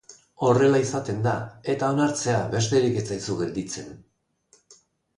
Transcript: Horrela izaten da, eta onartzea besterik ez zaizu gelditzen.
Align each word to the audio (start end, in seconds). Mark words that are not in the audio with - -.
Horrela 0.45 0.79
izaten 0.83 1.19
da, 1.27 1.33
eta 1.75 1.91
onartzea 1.97 2.41
besterik 2.57 3.01
ez 3.03 3.07
zaizu 3.13 3.39
gelditzen. 3.45 3.97